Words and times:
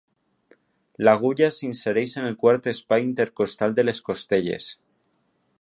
L'agulla 1.07 1.49
s'insereix 1.57 2.17
en 2.21 2.27
el 2.31 2.39
quart 2.45 2.71
espai 2.73 3.07
intercostal 3.11 3.79
de 3.81 3.89
les 3.89 4.05
costelles. 4.09 4.73